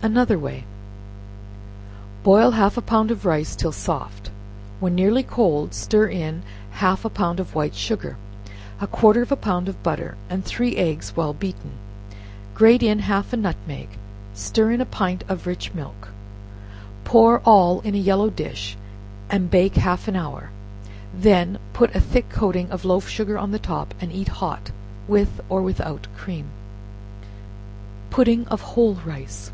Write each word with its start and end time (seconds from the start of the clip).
Another 0.00 0.38
Way. 0.38 0.62
Boil 2.22 2.52
half 2.52 2.76
a 2.76 2.80
pound 2.80 3.10
of 3.10 3.24
rice 3.26 3.56
till 3.56 3.72
soft, 3.72 4.30
when 4.78 4.94
nearly 4.94 5.24
cold 5.24 5.74
stir 5.74 6.06
in 6.06 6.44
half 6.70 7.04
a 7.04 7.10
pound 7.10 7.40
of 7.40 7.56
white 7.56 7.74
sugar, 7.74 8.16
a 8.80 8.86
quarter 8.86 9.22
of 9.22 9.32
a 9.32 9.36
pound 9.36 9.68
of 9.68 9.82
butter, 9.82 10.16
and 10.30 10.44
three 10.44 10.76
eggs 10.76 11.16
well 11.16 11.32
beaten; 11.34 11.72
grate 12.54 12.84
in 12.84 13.00
half 13.00 13.32
a 13.32 13.36
nutmeg, 13.36 13.88
stir 14.34 14.70
in 14.70 14.80
a 14.80 14.86
pint 14.86 15.24
of 15.28 15.48
rich 15.48 15.74
milk; 15.74 16.08
pour 17.02 17.40
all 17.40 17.80
in 17.80 17.96
a 17.96 17.98
yellow 17.98 18.30
dish 18.30 18.76
and 19.28 19.50
bake 19.50 19.74
half 19.74 20.06
an 20.06 20.14
hour; 20.14 20.50
then, 21.12 21.58
put 21.72 21.92
a 21.92 22.00
thick 22.00 22.28
coating 22.30 22.70
of 22.70 22.84
loaf 22.84 23.08
sugar 23.08 23.36
on 23.36 23.50
the 23.50 23.58
top, 23.58 23.92
and 24.00 24.12
eat 24.12 24.28
hot, 24.28 24.70
with 25.08 25.40
or 25.48 25.60
without 25.60 26.06
cream. 26.16 26.46
Pudding 28.10 28.46
Of 28.46 28.60
Whole 28.60 28.94
Rice. 29.04 29.50